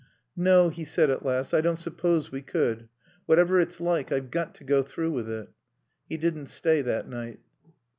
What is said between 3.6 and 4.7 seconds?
like I've got to